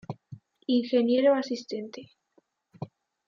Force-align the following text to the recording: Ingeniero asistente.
Ingeniero 0.75 1.35
asistente. 1.35 2.01